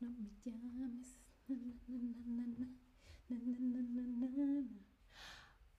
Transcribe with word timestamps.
No 0.00 0.10
me 0.10 0.30
llames. 0.44 1.18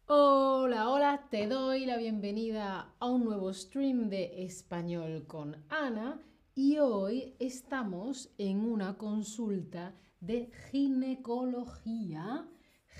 Hola, 0.07 0.89
hola, 0.89 1.27
te 1.31 1.47
doy 1.47 1.86
la 1.86 1.96
bienvenida 1.96 2.94
a 3.00 3.05
un 3.05 3.24
nuevo 3.24 3.54
stream 3.54 4.10
de 4.10 4.44
español 4.44 5.26
con 5.26 5.63
Ana 5.70 6.20
y 6.54 6.79
hoy 6.79 7.36
estamos 7.40 8.34
en 8.38 8.66
una 8.70 8.97
consulta 8.97 9.96
de 10.20 10.51
ginecología. 10.70 12.46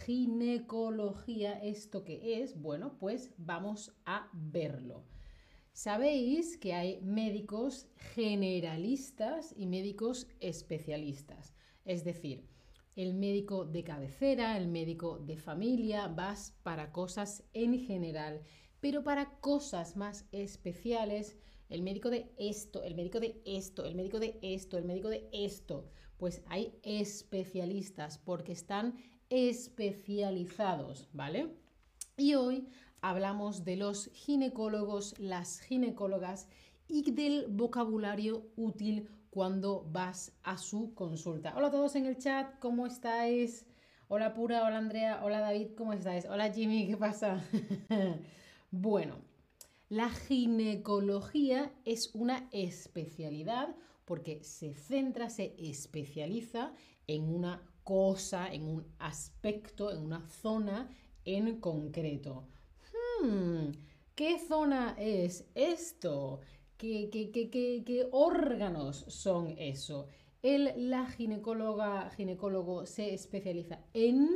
Ginecología, 0.06 1.62
¿esto 1.62 2.06
qué 2.06 2.42
es? 2.42 2.62
Bueno, 2.62 2.98
pues 2.98 3.34
vamos 3.38 3.94
a 4.06 4.30
verlo. 4.32 5.04
Sabéis 5.74 6.58
que 6.58 6.74
hay 6.74 7.00
médicos 7.02 7.88
generalistas 8.14 9.54
y 9.56 9.66
médicos 9.66 10.28
especialistas. 10.40 11.54
Es 11.86 12.04
decir, 12.04 12.46
el 12.96 13.14
médico 13.14 13.66
de 13.66 13.84
cabecera, 13.84 14.58
el 14.58 14.68
médico 14.68 15.20
de 15.20 15.38
familia, 15.38 16.08
vas 16.08 16.54
para 16.64 16.92
cosas 16.92 17.44
en 17.54 17.80
general, 17.80 18.42
pero 18.82 19.04
para 19.04 19.40
cosas 19.40 19.96
más 19.96 20.26
especiales, 20.32 21.38
el 21.70 21.82
médico 21.82 22.10
de 22.10 22.32
esto, 22.38 22.84
el 22.84 22.96
médico 22.96 23.20
de 23.20 23.42
esto, 23.46 23.86
el 23.86 23.96
médico 23.96 24.20
de 24.20 24.38
esto, 24.42 24.78
el 24.78 24.86
médico 24.86 25.08
de 25.08 25.30
esto, 25.32 25.88
pues 26.18 26.42
hay 26.48 26.74
especialistas 26.84 28.18
porque 28.18 28.52
están 28.52 28.96
especializados, 29.30 31.08
¿vale? 31.14 31.56
Y 32.18 32.34
hoy 32.34 32.68
hablamos 33.02 33.64
de 33.64 33.76
los 33.76 34.10
ginecólogos, 34.14 35.18
las 35.20 35.60
ginecólogas 35.60 36.48
y 36.88 37.12
del 37.12 37.48
vocabulario 37.50 38.48
útil 38.56 39.10
cuando 39.30 39.86
vas 39.92 40.34
a 40.44 40.58
su 40.58 40.94
consulta. 40.94 41.54
Hola 41.56 41.68
a 41.68 41.72
todos 41.72 41.96
en 41.96 42.06
el 42.06 42.18
chat, 42.18 42.58
¿cómo 42.60 42.88
estáis? 42.88 43.66
Hola 44.08 44.34
Pura, 44.34 44.66
hola 44.66 44.78
Andrea, 44.78 45.22
hola 45.24 45.40
David, 45.40 45.70
¿cómo 45.78 45.94
estáis? 45.94 46.26
Hola 46.26 46.52
Jimmy, 46.52 46.88
¿qué 46.88 46.98
pasa? 46.98 47.44
bueno, 48.72 49.18
la 49.88 50.10
ginecología 50.10 51.72
es 51.86 52.10
una 52.14 52.48
especialidad 52.52 53.76
porque 54.06 54.44
se 54.44 54.74
centra, 54.74 55.30
se 55.30 55.56
especializa 55.60 56.74
en 57.06 57.34
una 57.34 57.62
cosa, 57.84 58.52
en 58.52 58.68
un 58.68 58.86
aspecto, 58.98 59.92
en 59.92 60.00
una 60.00 60.28
zona 60.28 60.90
en 61.26 61.60
concreto. 61.60 62.48
Hmm, 63.22 63.72
¿Qué 64.16 64.40
zona 64.40 64.96
es 64.98 65.50
esto? 65.56 66.42
¿Qué, 66.78 67.10
qué, 67.12 68.08
órganos 68.12 69.06
son 69.08 69.56
eso? 69.58 70.08
El, 70.42 70.90
la 70.90 71.06
ginecóloga, 71.06 72.10
ginecólogo 72.12 72.86
se 72.86 73.14
especializa 73.14 73.80
en 73.94 74.30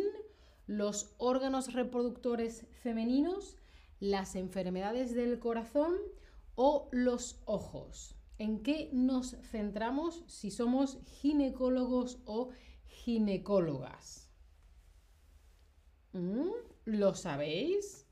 los 0.67 1.13
órganos 1.17 1.73
reproductores 1.73 2.65
femeninos, 2.81 3.57
las 3.99 4.35
enfermedades 4.35 5.13
del 5.13 5.39
corazón 5.39 5.95
o 6.55 6.89
los 6.91 7.41
ojos. 7.45 8.15
¿En 8.37 8.63
qué 8.63 8.89
nos 8.91 9.37
centramos 9.43 10.23
si 10.27 10.51
somos 10.51 10.99
ginecólogos 11.05 12.19
o 12.25 12.49
ginecólogas? 12.85 14.29
¿Mm? 16.11 16.49
¿Lo 16.85 17.15
sabéis? 17.15 18.05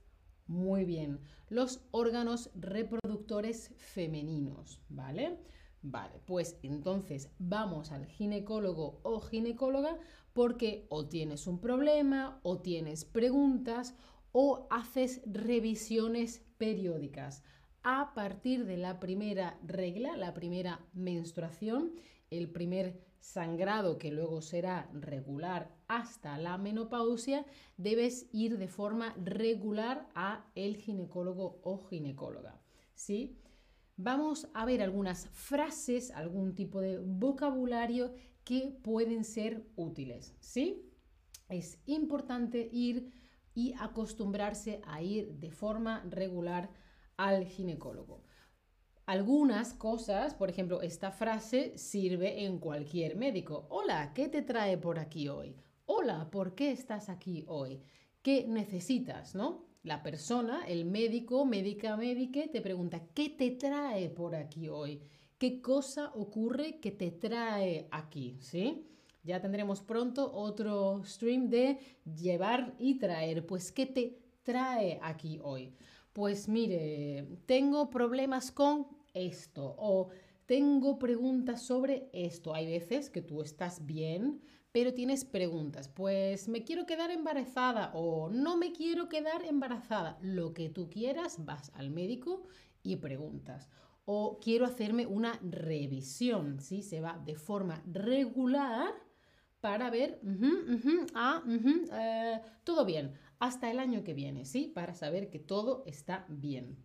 Muy 0.48 0.86
bien. 0.86 1.20
Los 1.50 1.82
órganos 1.92 2.50
reproductores 2.56 3.72
femeninos, 3.78 4.80
¿vale? 4.90 5.38
Vale, 5.84 6.20
pues 6.26 6.58
entonces 6.62 7.30
vamos 7.40 7.92
al 7.92 8.06
ginecólogo 8.06 9.00
o 9.04 9.20
ginecóloga 9.20 9.98
porque 10.34 10.86
o 10.90 11.08
tienes 11.08 11.48
un 11.48 11.60
problema 11.60 12.40
o 12.44 12.60
tienes 12.60 13.04
preguntas 13.04 13.96
o 14.32 14.68
haces 14.70 15.22
revisiones 15.26 16.44
periódicas. 16.58 17.44
A 17.84 18.14
partir 18.14 18.66
de 18.66 18.78
la 18.78 19.00
primera 19.00 19.58
regla, 19.64 20.16
la 20.16 20.36
primera 20.36 20.86
menstruación, 20.94 21.94
el 22.30 22.52
primer 22.52 23.02
sangrado 23.20 23.98
que 23.98 24.12
luego 24.12 24.42
será 24.42 24.88
regular 24.94 25.76
hasta 25.88 26.38
la 26.38 26.60
menopausia, 26.60 27.44
debes 27.78 28.28
ir 28.34 28.60
de 28.60 28.68
forma 28.68 29.16
regular 29.24 30.08
a 30.14 30.46
el 30.54 30.78
ginecólogo 30.78 31.60
o 31.64 31.80
ginecóloga. 31.80 32.62
¿Sí? 32.94 33.40
Vamos 33.98 34.48
a 34.54 34.66
ver 34.66 34.84
algunas 34.84 35.28
frases, 35.30 36.12
algún 36.12 36.54
tipo 36.54 36.82
de 36.82 37.00
vocabulario 37.00 38.14
que 38.44 38.78
pueden 38.84 39.24
ser 39.24 39.66
útiles, 39.76 40.36
¿sí? 40.40 40.88
Es 41.50 41.80
importante 41.86 42.70
ir 42.72 43.12
y 43.54 43.74
acostumbrarse 43.80 44.82
a 44.86 45.02
ir 45.02 45.34
de 45.34 45.52
forma 45.52 46.04
regular 46.10 46.70
al 47.22 47.46
ginecólogo. 47.46 48.24
Algunas 49.06 49.74
cosas, 49.74 50.34
por 50.34 50.50
ejemplo, 50.50 50.82
esta 50.82 51.12
frase 51.12 51.78
sirve 51.78 52.46
en 52.46 52.58
cualquier 52.58 53.16
médico. 53.16 53.68
Hola, 53.70 54.12
¿qué 54.16 54.28
te 54.28 54.42
trae 54.42 54.78
por 54.78 54.98
aquí 54.98 55.28
hoy? 55.30 55.56
Hola, 55.86 56.32
¿por 56.32 56.56
qué 56.56 56.72
estás 56.72 57.10
aquí 57.10 57.44
hoy? 57.48 57.80
¿Qué 58.24 58.46
necesitas, 58.48 59.36
no? 59.36 59.66
La 59.84 60.02
persona, 60.02 60.66
el 60.68 60.86
médico, 60.86 61.46
médica, 61.46 61.96
médica, 61.96 62.42
te 62.52 62.62
pregunta, 62.62 63.04
¿qué 63.14 63.30
te 63.30 63.52
trae 63.52 64.10
por 64.10 64.34
aquí 64.36 64.70
hoy? 64.70 65.02
¿Qué 65.38 65.62
cosa 65.62 66.12
ocurre 66.16 66.80
que 66.80 66.92
te 66.92 67.12
trae 67.12 67.88
aquí? 67.92 68.38
¿Sí? 68.40 68.88
Ya 69.24 69.40
tendremos 69.40 69.82
pronto 69.82 70.32
otro 70.34 71.04
stream 71.04 71.50
de 71.50 71.78
llevar 72.04 72.74
y 72.80 72.98
traer. 72.98 73.46
Pues, 73.46 73.72
¿qué 73.72 73.86
te 73.86 74.20
trae 74.44 75.00
aquí 75.04 75.40
hoy? 75.44 75.76
Pues 76.14 76.50
mire, 76.50 77.26
tengo 77.46 77.90
problemas 77.90 78.52
con 78.52 78.88
esto 79.14 79.76
o 79.78 80.10
tengo 80.46 81.00
preguntas 81.00 81.62
sobre 81.62 82.10
esto. 82.12 82.54
Hay 82.54 82.66
veces 82.66 83.10
que 83.10 83.22
tú 83.22 83.42
estás 83.42 83.86
bien, 83.86 84.42
pero 84.74 84.94
tienes 84.94 85.24
preguntas. 85.24 85.88
Pues 85.88 86.50
me 86.50 86.64
quiero 86.66 86.86
quedar 86.86 87.12
embarazada 87.12 87.92
o 87.94 88.30
no 88.30 88.58
me 88.58 88.74
quiero 88.74 89.08
quedar 89.08 89.46
embarazada. 89.46 90.18
Lo 90.22 90.54
que 90.54 90.70
tú 90.70 90.90
quieras, 90.90 91.46
vas 91.46 91.72
al 91.76 91.92
médico 91.92 92.44
y 92.84 92.98
preguntas. 92.98 93.70
O 94.04 94.40
quiero 94.42 94.66
hacerme 94.66 95.06
una 95.06 95.40
revisión, 95.42 96.60
¿sí? 96.60 96.84
Se 96.84 97.00
va 97.00 97.22
de 97.26 97.36
forma 97.36 97.82
regular 97.86 98.94
para 99.62 99.90
ver, 99.90 100.20
ah, 101.14 101.44
eh, 101.48 102.42
todo 102.64 102.84
bien, 102.84 103.14
hasta 103.40 103.72
el 103.72 103.80
año 103.80 104.04
que 104.04 104.14
viene, 104.14 104.46
¿sí? 104.46 104.72
Para 104.74 104.94
saber 104.94 105.30
que 105.30 105.40
todo 105.40 105.84
está 105.86 106.26
bien. 106.28 106.78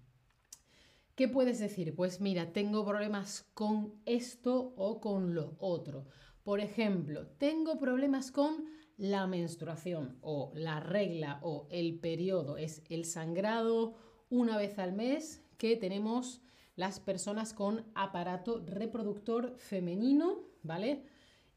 ¿Qué 1.14 1.28
puedes 1.28 1.58
decir? 1.58 1.94
Pues 1.94 2.20
mira, 2.20 2.52
tengo 2.52 2.84
problemas 2.84 3.48
con 3.54 3.94
esto 4.04 4.74
o 4.76 5.00
con 5.00 5.34
lo 5.34 5.56
otro. 5.58 6.06
Por 6.44 6.60
ejemplo, 6.60 7.26
tengo 7.38 7.78
problemas 7.78 8.30
con 8.30 8.66
la 8.98 9.26
menstruación 9.26 10.18
o 10.20 10.52
la 10.54 10.80
regla 10.80 11.40
o 11.42 11.68
el 11.70 11.98
periodo. 11.98 12.58
Es 12.58 12.82
el 12.90 13.06
sangrado 13.06 13.94
una 14.28 14.58
vez 14.58 14.78
al 14.78 14.92
mes 14.92 15.42
que 15.56 15.76
tenemos 15.76 16.42
las 16.74 17.00
personas 17.00 17.54
con 17.54 17.86
aparato 17.94 18.62
reproductor 18.66 19.56
femenino, 19.56 20.44
¿vale? 20.62 21.06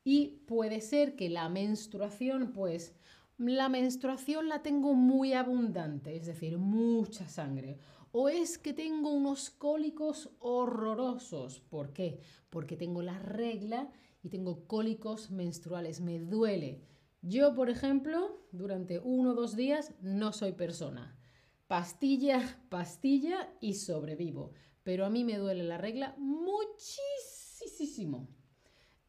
Y 0.03 0.43
puede 0.47 0.81
ser 0.81 1.15
que 1.15 1.29
la 1.29 1.49
menstruación, 1.49 2.53
pues 2.53 2.95
la 3.37 3.69
menstruación 3.69 4.49
la 4.49 4.61
tengo 4.61 4.93
muy 4.93 5.33
abundante, 5.33 6.15
es 6.15 6.25
decir, 6.25 6.57
mucha 6.57 7.27
sangre 7.27 7.79
o 8.11 8.29
es 8.29 8.57
que 8.57 8.73
tengo 8.73 9.11
unos 9.11 9.49
cólicos 9.49 10.31
horrorosos. 10.39 11.59
¿Por 11.59 11.93
qué? 11.93 12.21
Porque 12.49 12.75
tengo 12.75 13.01
la 13.01 13.19
regla 13.19 13.91
y 14.23 14.29
tengo 14.29 14.65
cólicos 14.65 15.29
menstruales, 15.31 16.01
me 16.01 16.19
duele. 16.19 16.81
Yo, 17.21 17.53
por 17.53 17.69
ejemplo, 17.69 18.47
durante 18.51 18.99
uno 18.99 19.31
o 19.31 19.35
dos 19.35 19.55
días 19.55 19.93
no 20.01 20.33
soy 20.33 20.53
persona. 20.53 21.17
Pastilla, 21.67 22.59
pastilla 22.69 23.53
y 23.61 23.75
sobrevivo. 23.75 24.53
Pero 24.83 25.05
a 25.05 25.09
mí 25.09 25.23
me 25.23 25.37
duele 25.37 25.63
la 25.63 25.77
regla 25.77 26.15
muchísimo. 26.17 26.89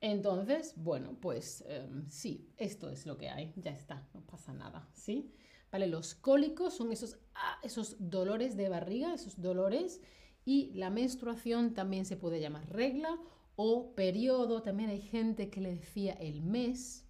Entonces, 0.01 0.75
bueno, 0.77 1.17
pues 1.21 1.65
em, 1.69 2.09
sí, 2.09 2.49
esto 2.57 2.89
es 2.89 3.07
lo 3.07 3.19
que 3.19 3.29
hay. 3.29 3.53
Ya 3.57 3.73
está, 3.73 4.09
no 4.15 4.23
pasa 4.23 4.53
nada, 4.53 4.89
¿sí? 4.95 5.35
¿vale? 5.71 5.87
Los 5.87 6.15
cólicos 6.15 6.75
son 6.75 6.93
esos, 6.93 7.19
ah, 7.35 7.59
esos 7.63 7.97
dolores 7.99 8.57
de 8.57 8.69
barriga, 8.69 9.15
esos 9.15 9.41
dolores, 9.41 10.01
y 10.45 10.73
la 10.75 10.91
menstruación 10.91 11.75
también 11.75 12.05
se 12.05 12.17
puede 12.17 12.41
llamar 12.41 12.71
regla 12.71 13.19
o 13.57 13.95
periodo, 13.95 14.63
también 14.63 14.91
hay 14.91 15.01
gente 15.01 15.51
que 15.51 15.61
le 15.61 15.77
decía 15.77 16.15
el 16.15 16.43
mes, 16.43 17.07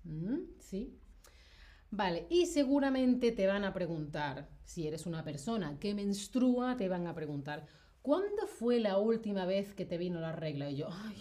¿sí? 0.58 0.98
Vale, 1.92 2.26
y 2.28 2.46
seguramente 2.46 3.32
te 3.32 3.46
van 3.46 3.64
a 3.64 3.72
preguntar, 3.72 4.48
si 4.64 4.86
eres 4.86 5.06
una 5.06 5.24
persona 5.24 5.78
que 5.78 5.94
menstrua, 5.94 6.76
te 6.76 6.88
van 6.88 7.06
a 7.06 7.14
preguntar, 7.14 7.66
¿cuándo 8.02 8.46
fue 8.46 8.80
la 8.80 8.98
última 8.98 9.44
vez 9.44 9.74
que 9.74 9.86
te 9.86 9.98
vino 9.98 10.20
la 10.20 10.32
regla? 10.32 10.70
Y 10.70 10.76
yo, 10.76 10.88
ay, 10.90 11.16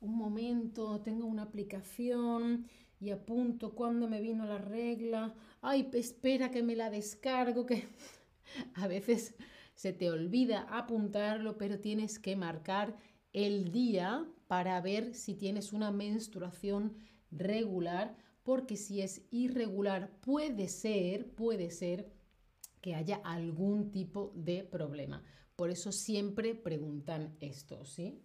un 0.00 0.16
momento, 0.16 1.00
tengo 1.00 1.26
una 1.26 1.42
aplicación 1.42 2.66
y 3.00 3.10
apunto 3.10 3.74
cuando 3.74 4.08
me 4.08 4.20
vino 4.20 4.46
la 4.46 4.58
regla, 4.58 5.34
ay, 5.60 5.88
espera 5.92 6.50
que 6.50 6.62
me 6.62 6.76
la 6.76 6.90
descargo, 6.90 7.66
que 7.66 7.84
a 8.74 8.86
veces 8.86 9.34
se 9.74 9.92
te 9.92 10.10
olvida 10.10 10.66
apuntarlo, 10.70 11.58
pero 11.58 11.80
tienes 11.80 12.18
que 12.18 12.36
marcar 12.36 12.96
el 13.32 13.70
día 13.70 14.26
para 14.46 14.80
ver 14.80 15.14
si 15.14 15.34
tienes 15.34 15.72
una 15.72 15.90
menstruación 15.90 16.96
regular, 17.30 18.16
porque 18.42 18.76
si 18.76 19.02
es 19.02 19.26
irregular 19.30 20.10
puede 20.20 20.68
ser, 20.68 21.34
puede 21.34 21.70
ser 21.70 22.12
que 22.80 22.94
haya 22.94 23.16
algún 23.24 23.90
tipo 23.90 24.32
de 24.34 24.62
problema. 24.62 25.22
Por 25.56 25.70
eso 25.70 25.90
siempre 25.90 26.54
preguntan 26.54 27.36
esto, 27.40 27.84
¿sí? 27.84 28.22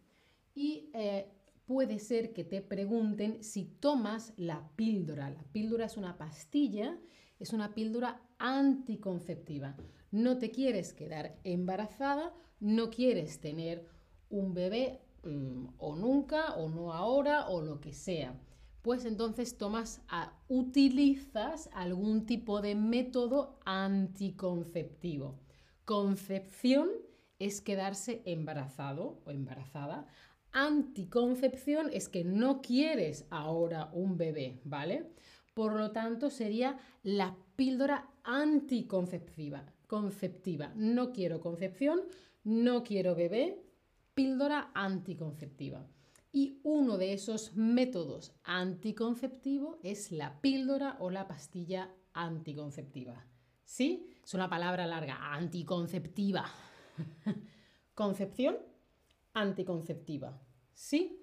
Y 0.54 0.92
eh, 0.94 1.32
puede 1.72 2.00
ser 2.00 2.34
que 2.34 2.44
te 2.44 2.62
pregunten 2.62 3.42
si 3.46 3.64
tomas 3.64 4.34
la 4.36 4.70
píldora. 4.76 5.30
La 5.30 5.42
píldora 5.54 5.86
es 5.86 5.96
una 5.96 6.18
pastilla, 6.18 7.00
es 7.40 7.54
una 7.54 7.74
píldora 7.74 8.22
anticonceptiva. 8.40 9.78
No 10.12 10.38
te 10.38 10.52
quieres 10.52 10.92
quedar 10.92 11.40
embarazada, 11.46 12.34
no 12.60 12.90
quieres 12.90 13.40
tener 13.40 13.88
un 14.30 14.54
bebé 14.54 15.00
mm, 15.24 15.68
o 15.78 15.96
nunca, 15.96 16.56
o 16.56 16.68
no 16.68 16.92
ahora, 16.92 17.48
o 17.48 17.62
lo 17.62 17.80
que 17.80 17.94
sea. 17.94 18.38
Pues 18.82 19.06
entonces 19.06 19.58
tomas, 19.58 20.02
utilizas 20.50 21.70
algún 21.72 22.26
tipo 22.26 22.60
de 22.60 22.76
método 22.76 23.60
anticonceptivo. 23.64 25.40
Concepción 25.86 26.90
es 27.40 27.62
quedarse 27.62 28.24
embarazado 28.26 29.22
o 29.26 29.32
embarazada 29.32 30.06
anticoncepción 30.52 31.90
es 31.92 32.10
que 32.10 32.24
no 32.24 32.62
quieres 32.62 33.26
ahora 33.30 33.90
un 33.94 34.18
bebé, 34.18 34.62
¿vale? 34.64 35.12
Por 35.54 35.74
lo 35.74 35.92
tanto, 35.92 36.30
sería 36.30 36.80
la 37.04 37.36
píldora 37.56 38.10
anticonceptiva. 38.24 39.66
Conceptiva. 39.88 40.72
No 40.76 41.12
quiero 41.12 41.42
concepción, 41.42 42.02
no 42.44 42.84
quiero 42.84 43.16
bebé, 43.16 43.62
píldora 44.14 44.72
anticonceptiva. 44.74 45.86
Y 46.32 46.62
uno 46.64 46.98
de 46.98 47.14
esos 47.14 47.56
métodos 47.56 48.34
anticonceptivos 48.44 49.78
es 49.84 50.12
la 50.12 50.40
píldora 50.40 50.96
o 51.00 51.10
la 51.10 51.28
pastilla 51.28 51.94
anticonceptiva. 52.14 53.26
¿Sí? 53.66 54.08
Es 54.24 54.34
una 54.34 54.50
palabra 54.50 54.86
larga, 54.86 55.34
anticonceptiva. 55.34 56.46
Concepción 57.94 58.58
anticonceptiva. 59.34 60.42
¿Sí? 60.74 61.18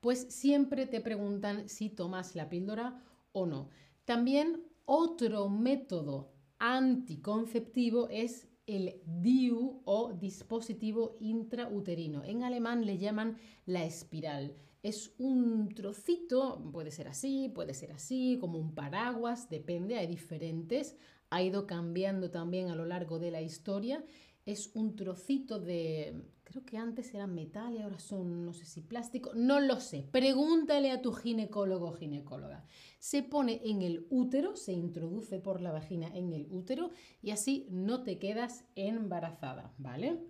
Pues 0.00 0.26
siempre 0.32 0.86
te 0.86 1.00
preguntan 1.00 1.68
si 1.68 1.90
tomas 1.90 2.34
la 2.36 2.48
píldora 2.48 3.02
o 3.32 3.46
no. 3.46 3.70
También 4.04 4.62
otro 4.84 5.48
método 5.48 6.32
anticonceptivo 6.58 8.08
es 8.08 8.48
el 8.66 9.00
DIU 9.04 9.82
o 9.84 10.12
dispositivo 10.12 11.16
intrauterino. 11.20 12.24
En 12.24 12.42
alemán 12.42 12.84
le 12.84 12.98
llaman 12.98 13.38
la 13.64 13.84
espiral. 13.84 14.54
Es 14.82 15.14
un 15.18 15.68
trocito, 15.74 16.70
puede 16.72 16.90
ser 16.90 17.08
así, 17.08 17.50
puede 17.52 17.74
ser 17.74 17.92
así, 17.92 18.38
como 18.40 18.58
un 18.58 18.74
paraguas, 18.74 19.48
depende, 19.48 19.96
hay 19.96 20.06
diferentes. 20.06 20.96
Ha 21.30 21.42
ido 21.42 21.66
cambiando 21.66 22.30
también 22.30 22.70
a 22.70 22.76
lo 22.76 22.86
largo 22.86 23.18
de 23.18 23.32
la 23.32 23.42
historia 23.42 24.04
es 24.46 24.70
un 24.74 24.94
trocito 24.94 25.58
de, 25.58 26.22
creo 26.46 26.64
que 26.64 26.78
antes 26.78 27.12
era 27.12 27.26
metal 27.26 27.74
y 27.74 27.82
ahora 27.82 27.98
son, 27.98 28.44
no 28.44 28.52
sé 28.52 28.64
si 28.66 28.80
plástico, 28.80 29.32
no 29.34 29.58
lo 29.58 29.80
sé. 29.80 30.06
Pregúntale 30.12 30.92
a 30.92 31.02
tu 31.02 31.12
ginecólogo 31.12 31.88
o 31.88 31.92
ginecóloga. 31.92 32.64
Se 33.00 33.24
pone 33.24 33.60
en 33.64 33.82
el 33.82 34.06
útero, 34.10 34.54
se 34.54 34.72
introduce 34.72 35.40
por 35.40 35.60
la 35.60 35.72
vagina 35.72 36.06
en 36.14 36.32
el 36.32 36.46
útero 36.48 36.92
y 37.20 37.32
así 37.32 37.66
no 37.70 38.04
te 38.04 38.20
quedas 38.20 38.64
embarazada, 38.76 39.74
¿vale? 39.76 40.22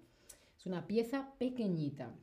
Es 0.56 0.64
una 0.64 0.86
pieza 0.86 1.34
pequeñita. 1.38 2.16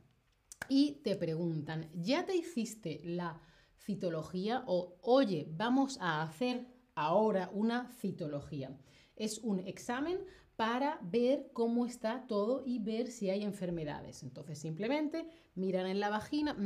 Y 0.68 1.00
te 1.04 1.14
preguntan, 1.14 1.88
¿ya 1.94 2.26
te 2.26 2.34
hiciste 2.34 3.00
la 3.04 3.40
citología? 3.78 4.64
O, 4.66 4.96
oye, 5.02 5.46
vamos 5.52 5.98
a 6.00 6.22
hacer 6.22 6.66
ahora 6.96 7.48
una 7.52 7.86
citología. 8.00 8.76
Es 9.14 9.38
un 9.38 9.60
examen 9.60 10.18
para 10.56 10.98
ver 11.02 11.50
cómo 11.52 11.84
está 11.84 12.26
todo 12.26 12.62
y 12.64 12.78
ver 12.78 13.08
si 13.08 13.30
hay 13.30 13.42
enfermedades. 13.42 14.22
Entonces 14.22 14.58
simplemente 14.58 15.26
miran 15.54 15.86
en 15.86 15.98
la 15.98 16.10
vagina, 16.10 16.56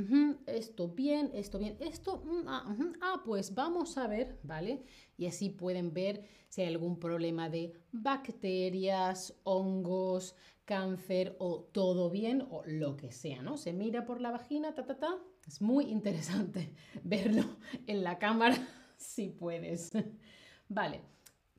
esto 0.46 0.88
bien, 0.88 1.30
esto 1.32 1.58
bien, 1.58 1.76
esto, 1.80 2.22
mm, 2.24 2.48
ah, 2.48 2.76
ah, 3.00 3.22
pues 3.24 3.54
vamos 3.54 3.96
a 3.96 4.06
ver, 4.06 4.38
¿vale? 4.42 4.82
Y 5.16 5.26
así 5.26 5.50
pueden 5.50 5.94
ver 5.94 6.24
si 6.48 6.62
hay 6.62 6.68
algún 6.68 6.98
problema 6.98 7.48
de 7.48 7.72
bacterias, 7.92 9.34
hongos, 9.44 10.34
cáncer 10.66 11.34
o 11.38 11.62
todo 11.72 12.10
bien 12.10 12.46
o 12.50 12.62
lo 12.66 12.94
que 12.96 13.10
sea, 13.10 13.40
¿no? 13.40 13.56
Se 13.56 13.72
mira 13.72 14.04
por 14.04 14.20
la 14.20 14.30
vagina, 14.30 14.74
ta, 14.74 14.84
ta, 14.84 14.98
ta. 14.98 15.18
Es 15.46 15.62
muy 15.62 15.86
interesante 15.86 16.74
verlo 17.04 17.56
en 17.86 18.04
la 18.04 18.18
cámara 18.18 18.56
si 18.98 19.30
puedes. 19.30 19.92
Vale, 20.68 21.00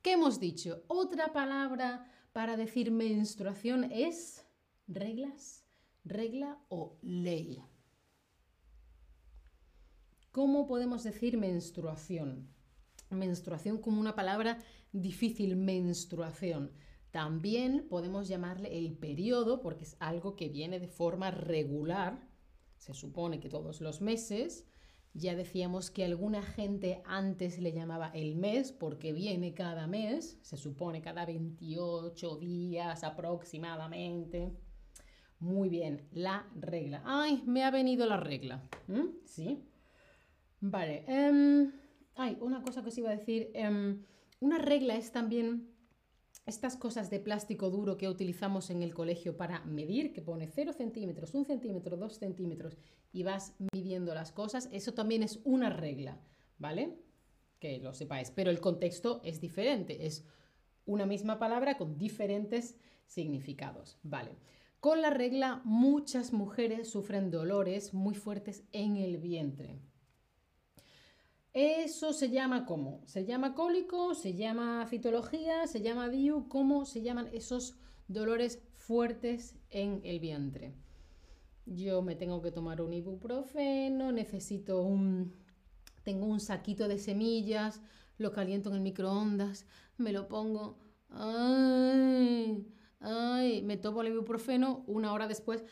¿qué 0.04 0.12
hemos 0.12 0.40
dicho? 0.40 0.84
Otra 0.88 1.34
palabra 1.34 2.06
para 2.40 2.56
decir 2.56 2.90
menstruación 2.90 3.92
es 3.92 4.48
reglas, 4.88 5.66
regla 6.06 6.58
o 6.70 6.98
ley. 7.02 7.62
¿Cómo 10.32 10.66
podemos 10.66 11.04
decir 11.04 11.38
menstruación? 11.38 12.48
Menstruación 13.10 13.80
como 13.80 14.00
una 14.00 14.16
palabra 14.16 14.58
difícil, 14.94 15.58
menstruación. 15.58 16.72
También 17.12 17.86
podemos 17.90 18.30
llamarle 18.30 18.78
el 18.78 18.94
periodo 18.94 19.60
porque 19.60 19.84
es 19.84 19.98
algo 20.00 20.38
que 20.38 20.48
viene 20.48 20.80
de 20.80 20.88
forma 20.88 21.32
regular, 21.32 22.26
se 22.78 22.94
supone 22.94 23.42
que 23.42 23.50
todos 23.50 23.82
los 23.82 24.00
meses, 24.00 24.66
ya 25.14 25.36
decíamos 25.36 25.92
que 25.92 26.06
alguna 26.06 26.42
gente 26.44 27.02
antes 27.06 27.60
le 27.60 27.74
llamaba 27.74 28.12
el 28.14 28.36
mes 28.36 28.72
porque 28.72 29.12
viene 29.14 29.54
cada 29.54 29.88
mes, 29.88 30.38
se 30.42 30.58
supone 30.58 31.02
cada 31.02 31.26
28 31.26 32.38
días 32.38 33.04
aproximadamente. 33.04 34.52
Muy 35.40 35.70
bien, 35.70 36.08
la 36.12 36.48
regla. 36.56 37.02
Ay, 37.06 37.44
me 37.46 37.64
ha 37.64 37.72
venido 37.72 38.06
la 38.06 38.18
regla. 38.18 38.62
¿Mm? 38.88 39.08
¿Sí? 39.26 39.64
Vale. 40.60 41.06
Em, 41.08 41.72
ay, 42.16 42.38
una 42.42 42.62
cosa 42.62 42.82
que 42.82 42.90
os 42.90 42.98
iba 42.98 43.10
a 43.10 43.16
decir. 43.16 43.50
Em, 43.54 44.04
una 44.42 44.58
regla 44.58 44.96
es 44.96 45.12
también 45.12 45.69
estas 46.50 46.76
cosas 46.76 47.10
de 47.10 47.20
plástico 47.20 47.70
duro 47.70 47.98
que 47.98 48.10
utilizamos 48.10 48.70
en 48.70 48.84
el 48.84 48.94
colegio 48.94 49.38
para 49.38 49.64
medir, 49.66 50.12
que 50.12 50.22
pone 50.22 50.48
0 50.48 50.74
centímetros, 50.74 51.34
1 51.34 51.46
centímetro, 51.46 51.96
2 51.96 52.14
centímetros, 52.18 52.78
y 53.14 53.24
vas 53.24 53.56
midiendo 53.74 54.14
las 54.14 54.32
cosas, 54.32 54.68
eso 54.72 54.94
también 54.94 55.24
es 55.24 55.40
una 55.44 55.70
regla, 55.70 56.20
¿vale? 56.58 56.98
Que 57.60 57.80
lo 57.80 57.94
sepáis, 57.94 58.32
pero 58.32 58.50
el 58.50 58.60
contexto 58.60 59.22
es 59.24 59.40
diferente, 59.40 60.06
es 60.06 60.26
una 60.86 61.06
misma 61.06 61.40
palabra 61.40 61.78
con 61.78 61.98
diferentes 61.98 62.76
significados, 63.06 63.98
¿vale? 64.04 64.32
Con 64.80 65.02
la 65.02 65.10
regla 65.10 65.62
muchas 65.66 66.34
mujeres 66.34 66.90
sufren 66.90 67.32
dolores 67.32 67.94
muy 67.94 68.16
fuertes 68.16 68.64
en 68.72 68.98
el 68.98 69.18
vientre. 69.18 69.80
Eso 71.54 72.14
se 72.14 72.30
llama 72.30 72.66
¿cómo? 72.66 73.02
Se 73.06 73.26
llama 73.26 73.56
cólico, 73.56 74.14
se 74.14 74.36
llama 74.36 74.86
fitología, 74.86 75.66
se 75.66 75.82
llama 75.82 76.08
DIU, 76.08 76.48
¿cómo 76.48 76.86
se 76.86 77.02
llaman 77.02 77.28
esos 77.34 77.76
dolores 78.08 78.62
fuertes 78.78 79.56
en 79.72 80.02
el 80.04 80.20
vientre? 80.20 80.76
Yo 81.66 82.04
me 82.04 82.16
tengo 82.16 82.42
que 82.42 82.52
tomar 82.52 82.82
un 82.82 82.94
ibuprofeno, 82.94 84.12
necesito 84.12 84.82
un... 84.82 85.34
Tengo 86.04 86.26
un 86.28 86.40
saquito 86.40 86.88
de 86.88 86.98
semillas, 86.98 87.82
lo 88.18 88.32
caliento 88.32 88.70
en 88.70 88.76
el 88.76 88.82
microondas, 88.82 89.66
me 89.98 90.12
lo 90.12 90.28
pongo... 90.28 90.78
¡Ay! 91.10 92.68
¡Ay! 93.00 93.64
Me 93.64 93.78
tomo 93.78 94.02
el 94.02 94.10
ibuprofeno, 94.10 94.84
una 94.86 95.14
hora 95.14 95.28
después... 95.28 95.64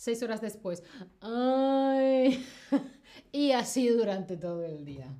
Seis 0.00 0.22
horas 0.22 0.40
después... 0.40 0.82
¡Ay! 1.20 2.42
y 3.32 3.50
así 3.52 3.86
durante 3.88 4.38
todo 4.38 4.64
el 4.64 4.86
día. 4.86 5.14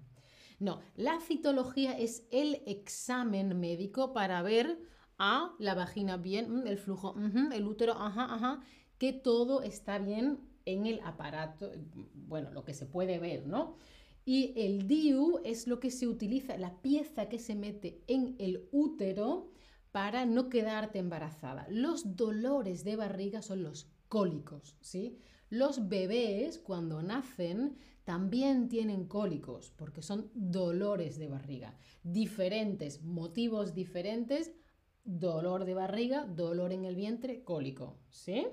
No, 0.58 0.80
la 0.96 1.20
citología 1.20 1.98
es 1.98 2.22
el 2.30 2.62
examen 2.64 3.60
médico 3.60 4.14
para 4.14 4.40
ver 4.40 4.78
a 5.18 5.54
la 5.58 5.74
vagina 5.74 6.16
bien, 6.16 6.62
mm, 6.62 6.66
el 6.66 6.78
flujo, 6.78 7.14
el 7.52 7.66
útero, 7.66 7.92
ajá, 7.92 8.34
ajá, 8.34 8.60
que 8.96 9.12
todo 9.12 9.60
está 9.60 9.98
bien 9.98 10.38
en 10.64 10.86
el 10.86 11.00
aparato, 11.04 11.70
bueno, 12.14 12.50
lo 12.50 12.64
que 12.64 12.72
se 12.72 12.86
puede 12.86 13.18
ver, 13.18 13.46
¿no? 13.46 13.76
Y 14.24 14.54
el 14.56 14.88
DIU 14.88 15.42
es 15.44 15.66
lo 15.66 15.78
que 15.78 15.90
se 15.90 16.08
utiliza, 16.08 16.56
la 16.56 16.80
pieza 16.80 17.28
que 17.28 17.38
se 17.38 17.54
mete 17.54 18.02
en 18.06 18.34
el 18.38 18.66
útero 18.72 19.50
para 19.92 20.24
no 20.24 20.48
quedarte 20.48 21.00
embarazada. 21.00 21.66
Los 21.68 22.16
dolores 22.16 22.82
de 22.82 22.96
barriga 22.96 23.42
son 23.42 23.62
los 23.62 23.90
cólicos, 24.10 24.76
¿sí? 24.80 25.16
Los 25.48 25.88
bebés 25.88 26.58
cuando 26.58 27.02
nacen 27.02 27.78
también 28.04 28.68
tienen 28.68 29.06
cólicos 29.06 29.70
porque 29.70 30.02
son 30.02 30.30
dolores 30.34 31.16
de 31.18 31.28
barriga. 31.28 31.78
Diferentes, 32.02 33.02
motivos 33.02 33.72
diferentes, 33.72 34.52
dolor 35.04 35.64
de 35.64 35.74
barriga, 35.74 36.26
dolor 36.26 36.72
en 36.72 36.84
el 36.84 36.96
vientre, 36.96 37.44
cólico. 37.44 37.98
¿Sí? 38.10 38.46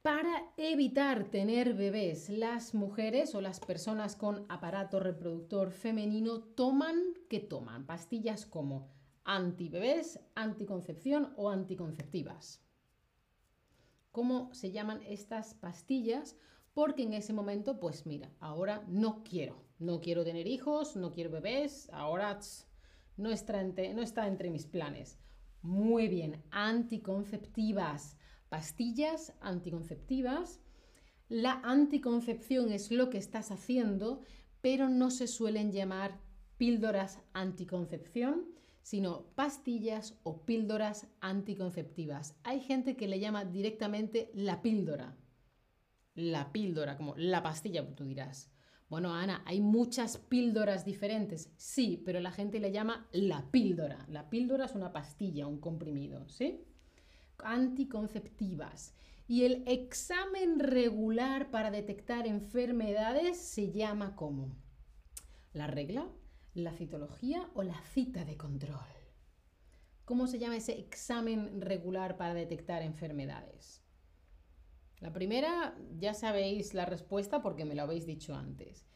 Para 0.00 0.52
evitar 0.56 1.30
tener 1.30 1.74
bebés, 1.74 2.30
las 2.30 2.74
mujeres 2.74 3.34
o 3.34 3.40
las 3.40 3.60
personas 3.60 4.16
con 4.16 4.46
aparato 4.48 5.00
reproductor 5.00 5.70
femenino 5.70 6.40
toman, 6.40 6.96
¿qué 7.28 7.40
toman? 7.40 7.84
Pastillas 7.86 8.46
como 8.46 8.88
antibebés, 9.24 10.20
anticoncepción 10.34 11.34
o 11.36 11.50
anticonceptivas. 11.50 12.65
¿Cómo 14.16 14.48
se 14.54 14.72
llaman 14.72 15.02
estas 15.02 15.52
pastillas? 15.52 16.38
Porque 16.72 17.02
en 17.02 17.12
ese 17.12 17.34
momento, 17.34 17.78
pues 17.78 18.06
mira, 18.06 18.32
ahora 18.40 18.82
no 18.88 19.22
quiero, 19.22 19.62
no 19.78 20.00
quiero 20.00 20.24
tener 20.24 20.46
hijos, 20.46 20.96
no 20.96 21.12
quiero 21.12 21.30
bebés, 21.30 21.90
ahora 21.92 22.38
no, 23.18 23.30
está 23.30 23.60
entre, 23.60 24.50
mis 24.50 24.64
planes. 24.64 25.18
Muy 25.60 26.08
bien, 26.08 26.42
anticonceptivas 26.50 28.16
pastillas 28.48 29.34
anticonceptivas. 29.42 30.62
La 31.28 31.60
anticoncepción 31.62 32.72
es 32.72 32.90
lo 32.90 33.10
que 33.10 33.18
estás 33.18 33.50
haciendo, 33.50 34.22
pero 34.62 34.88
no 34.88 35.10
se 35.10 35.26
suelen 35.26 35.72
llamar 35.72 36.22
píldoras 36.56 37.20
anticoncepción, 37.34 38.46
sino 38.86 39.24
pastillas 39.34 40.16
o 40.22 40.46
píldoras 40.46 41.08
anticonceptivas. 41.20 42.36
Hay 42.44 42.60
gente 42.60 42.96
que 42.96 43.08
le 43.08 43.18
llama 43.18 43.44
directamente 43.44 44.30
la 44.32 44.62
píldora. 44.62 45.16
La 46.14 46.52
píldora, 46.52 46.96
como 46.96 47.16
la 47.16 47.42
pastilla, 47.42 47.84
tú 47.96 48.04
dirás. 48.04 48.48
Bueno, 48.88 49.12
Ana, 49.12 49.42
hay 49.44 49.60
muchas 49.60 50.18
píldoras 50.18 50.84
diferentes. 50.84 51.50
Sí, 51.56 52.00
pero 52.04 52.20
la 52.20 52.30
gente 52.30 52.60
le 52.60 52.70
llama 52.70 53.08
la 53.10 53.50
píldora. 53.50 54.06
La 54.08 54.30
píldora 54.30 54.66
es 54.66 54.76
una 54.76 54.92
pastilla, 54.92 55.48
un 55.48 55.58
comprimido, 55.58 56.28
¿sí? 56.28 56.64
anticonceptivas. 57.42 58.94
Y 59.26 59.46
el 59.46 59.64
examen 59.66 60.60
regular 60.60 61.50
para 61.50 61.72
detectar 61.72 62.28
enfermedades 62.28 63.36
se 63.36 63.72
llama 63.72 64.14
como 64.14 64.54
la 65.52 65.66
regla, 65.66 66.06
la 66.56 66.72
citología 66.72 67.50
o 67.54 67.62
la 67.62 67.80
cita 67.92 68.24
de 68.24 68.36
control. 68.36 68.78
¿Cómo 70.04 70.26
se 70.26 70.38
llama 70.38 70.56
ese 70.56 70.78
examen 70.78 71.60
regular 71.60 72.16
para 72.16 72.32
detectar 72.32 72.82
enfermedades? 72.82 73.82
La 75.00 75.12
primera, 75.12 75.76
ya 75.98 76.14
sabéis 76.14 76.72
la 76.72 76.86
respuesta 76.86 77.42
porque 77.42 77.64
me 77.64 77.74
lo 77.74 77.82
habéis 77.82 78.06
dicho 78.06 78.34
antes. 78.34 78.86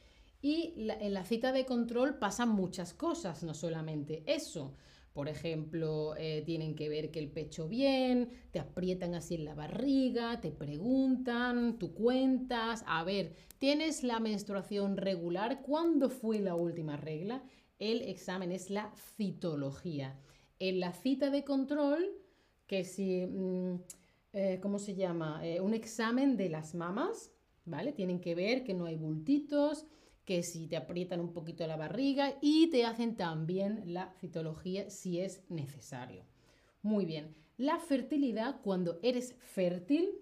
Y 0.40 0.75
en 0.76 1.12
la 1.12 1.25
cita 1.25 1.52
de 1.52 1.67
control 1.67 2.19
pasan 2.19 2.49
muchas 2.49 2.95
cosas, 2.95 3.43
no 3.43 3.52
solamente 3.52 4.23
eso. 4.26 4.75
Por 5.12 5.29
ejemplo, 5.29 6.14
eh, 6.17 6.43
tienen 6.47 6.76
que 6.76 6.88
ver 6.88 7.11
que 7.11 7.19
el 7.19 7.31
pecho 7.31 7.69
bien, 7.69 8.31
te 8.52 8.61
aprietan 8.61 9.14
así 9.14 9.35
en 9.35 9.45
la 9.45 9.55
barriga, 9.55 10.40
te 10.40 10.52
preguntan, 10.52 11.79
tú 11.79 11.95
cuentas, 11.95 12.85
a 12.87 13.02
ver, 13.02 13.33
¿tienes 13.59 14.05
la 14.05 14.21
menstruación 14.21 14.97
regular? 14.97 15.62
¿Cuándo 15.62 16.11
fue 16.11 16.38
la 16.38 16.55
última 16.55 16.97
regla? 16.97 17.43
El 17.81 18.02
examen 18.02 18.52
es 18.52 18.71
la 18.71 18.93
citología. 19.17 20.17
En 20.61 20.79
la 20.79 20.93
cita 20.93 21.31
de 21.31 21.43
control, 21.43 22.05
que 22.69 22.85
si, 22.85 23.26
mm, 23.26 23.75
eh, 24.33 24.61
¿cómo 24.62 24.79
se 24.79 24.95
llama? 24.95 25.40
Eh, 25.45 25.61
un 25.61 25.75
examen 25.75 26.37
de 26.37 26.50
las 26.50 26.76
mamas, 26.76 27.33
¿vale? 27.64 27.93
Tienen 27.93 28.21
que 28.21 28.37
ver 28.37 28.62
que 28.62 28.75
no 28.75 28.85
hay 28.85 28.97
bultitos, 28.97 29.87
que 30.25 30.43
si 30.43 30.67
te 30.67 30.77
aprietan 30.77 31.21
un 31.21 31.33
poquito 31.33 31.67
la 31.67 31.77
barriga 31.77 32.37
y 32.41 32.69
te 32.69 32.85
hacen 32.85 33.17
también 33.17 33.83
la 33.87 34.12
citología 34.21 34.91
si 34.91 35.21
es 35.21 35.43
necesario. 35.49 36.25
Muy 36.83 37.05
bien, 37.05 37.35
la 37.57 37.79
fertilidad 37.79 38.61
cuando 38.62 38.99
eres 39.03 39.35
fértil 39.39 40.15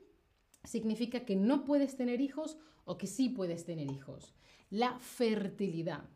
significa 0.65 1.21
que 1.21 1.37
no 1.37 1.65
puedes 1.65 1.97
tener 1.97 2.21
hijos 2.21 2.59
o 2.85 2.99
que 2.99 3.07
sí 3.07 3.29
puedes 3.29 3.65
tener 3.65 3.91
hijos. 3.91 4.35
La 4.71 4.99
fertilidad. 4.99 6.09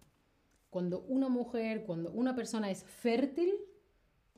Cuando 0.70 1.02
una 1.02 1.28
mujer, 1.28 1.84
cuando 1.84 2.10
una 2.12 2.34
persona 2.34 2.70
es 2.70 2.82
fértil, 2.84 3.52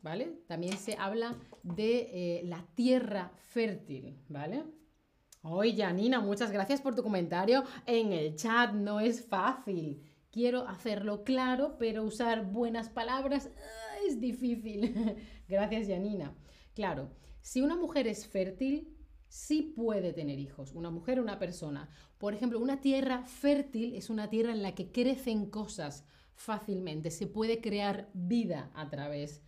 ¿vale? 0.03 0.41
También 0.47 0.77
se 0.77 0.97
habla 0.97 1.39
de 1.63 2.11
eh, 2.13 2.43
la 2.45 2.67
tierra 2.75 3.33
fértil, 3.49 4.19
¿vale? 4.29 4.65
Oye, 5.47 5.77
Janina, 5.77 6.21
muchas 6.21 6.51
gracias 6.51 6.81
por 6.81 6.95
tu 6.95 7.03
comentario 7.03 7.65
en 7.85 8.15
el 8.15 8.35
chat. 8.35 8.73
No 8.73 8.99
es 8.99 9.27
fácil. 9.27 10.03
Quiero 10.31 10.67
hacerlo 10.67 11.23
claro, 11.23 11.77
pero 11.79 12.03
usar 12.03 12.51
buenas 12.51 12.89
palabras 12.89 13.51
ah, 13.55 13.97
es 14.09 14.19
difícil. 14.19 15.17
gracias, 15.49 15.87
Janina. 15.87 16.35
Claro, 16.75 17.11
si 17.43 17.61
una 17.61 17.77
mujer 17.77 18.07
es 18.07 18.27
fértil, 18.27 18.97
sí 19.29 19.75
puede 19.77 20.15
tener 20.15 20.39
hijos. 20.39 20.73
Una 20.73 20.91
mujer 20.91 21.21
una 21.21 21.39
persona. 21.39 21.91
Por 22.17 22.33
ejemplo, 22.33 22.59
una 22.59 22.81
tierra 22.81 23.27
fértil 23.27 23.95
es 23.97 24.09
una 24.09 24.31
tierra 24.31 24.53
en 24.53 24.63
la 24.63 24.75
que 24.75 24.93
crecen 24.93 25.51
cosas 25.51 26.07
fácilmente. 26.33 27.11
Se 27.11 27.27
puede 27.27 27.61
crear 27.61 28.09
vida 28.15 28.71
a 28.75 28.89
través, 28.89 29.43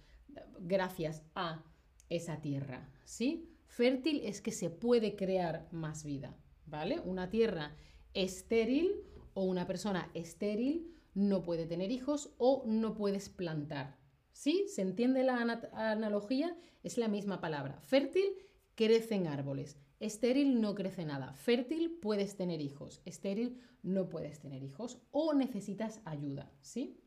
gracias 0.61 1.23
a 1.35 1.65
esa 2.11 2.43
tierra. 2.43 2.91
¿Sí? 3.07 3.56
Fértil 3.67 4.23
es 4.25 4.41
que 4.41 4.53
se 4.53 4.71
puede 4.71 5.17
crear 5.17 5.69
más 5.73 6.05
vida, 6.05 6.37
¿vale? 6.67 7.01
Una 7.01 7.29
tierra 7.31 7.77
estéril 8.15 8.93
o 9.35 9.45
una 9.45 9.67
persona 9.67 10.11
estéril 10.15 10.95
no 11.15 11.43
puede 11.43 11.67
tener 11.67 11.91
hijos 11.91 12.35
o 12.39 12.63
no 12.67 12.95
puedes 12.95 13.29
plantar. 13.29 13.99
¿Sí? 14.33 14.67
¿Se 14.69 14.83
entiende 14.83 15.25
la 15.25 15.61
analogía? 15.73 16.57
Es 16.83 16.99
la 16.99 17.09
misma 17.09 17.41
palabra. 17.41 17.81
Fértil 17.81 18.37
crecen 18.75 19.27
árboles. 19.27 19.79
Estéril 19.99 20.61
no 20.61 20.75
crece 20.75 21.07
nada. 21.07 21.33
Fértil 21.33 21.99
puedes 22.03 22.37
tener 22.37 22.61
hijos. 22.61 23.01
Estéril 23.07 23.61
no 23.83 24.11
puedes 24.11 24.39
tener 24.41 24.63
hijos 24.63 25.01
o 25.11 25.33
necesitas 25.33 26.03
ayuda, 26.05 26.53
¿sí? 26.61 27.01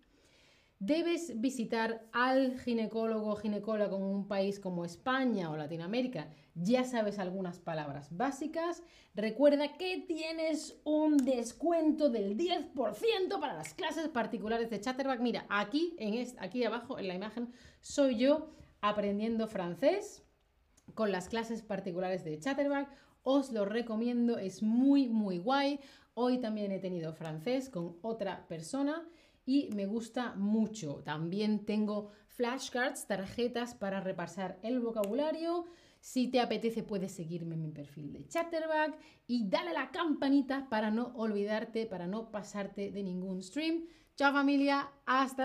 Debes 0.81 1.41
visitar 1.41 2.07
al 2.13 2.57
ginecólogo 2.57 3.31
o 3.31 3.35
ginecóloga 3.35 3.97
en 3.97 4.01
un 4.01 4.29
país 4.29 4.61
como 4.61 4.85
España 4.85 5.51
o 5.51 5.57
Latinoamérica. 5.57 6.29
Ya 6.55 6.85
sabes 6.85 7.19
algunas 7.19 7.59
palabras 7.59 8.15
básicas. 8.15 8.81
Recuerda 9.13 9.75
que 9.75 10.05
tienes 10.07 10.79
un 10.85 11.17
descuento 11.17 12.09
del 12.09 12.37
10% 12.37 13.41
para 13.41 13.55
las 13.55 13.73
clases 13.73 14.07
particulares 14.07 14.69
de 14.69 14.79
Chatterback. 14.79 15.19
Mira, 15.19 15.45
aquí, 15.49 15.97
en 15.99 16.25
aquí 16.39 16.63
abajo 16.63 16.97
en 16.97 17.09
la 17.09 17.15
imagen 17.15 17.51
soy 17.81 18.15
yo 18.15 18.49
aprendiendo 18.79 19.47
francés 19.47 20.23
con 20.93 21.11
las 21.11 21.27
clases 21.27 21.61
particulares 21.61 22.23
de 22.23 22.39
Chatterback. 22.39 22.89
Os 23.23 23.51
lo 23.51 23.65
recomiendo, 23.65 24.37
es 24.37 24.63
muy, 24.63 25.09
muy 25.09 25.39
guay. 25.39 25.81
Hoy 26.13 26.37
también 26.37 26.71
he 26.71 26.79
tenido 26.79 27.11
francés 27.11 27.67
con 27.67 27.97
otra 28.01 28.47
persona 28.47 29.05
y 29.49 29.67
me 29.73 29.87
gusta 29.87 30.35
mucho. 30.35 31.01
También 31.03 31.65
tengo 31.65 32.11
flashcards, 32.27 33.07
tarjetas 33.07 33.73
para 33.73 33.99
repasar 33.99 34.59
el 34.61 34.79
vocabulario. 34.79 35.65
Si 35.99 36.27
te 36.27 36.39
apetece 36.39 36.83
puedes 36.83 37.13
seguirme 37.13 37.55
en 37.55 37.63
mi 37.63 37.71
perfil 37.71 38.13
de 38.13 38.27
Chatterback 38.27 38.99
y 39.25 39.49
dale 39.49 39.71
a 39.71 39.73
la 39.73 39.89
campanita 39.89 40.69
para 40.69 40.91
no 40.91 41.13
olvidarte, 41.15 41.87
para 41.87 42.05
no 42.05 42.29
pasarte 42.29 42.91
de 42.91 43.01
ningún 43.01 43.41
stream. 43.41 43.87
Chao 44.15 44.33
familia, 44.33 44.91
hasta 45.07 45.37